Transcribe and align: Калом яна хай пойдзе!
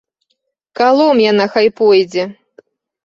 Калом 0.79 1.21
яна 1.31 1.45
хай 1.57 1.67
пойдзе! 1.81 2.23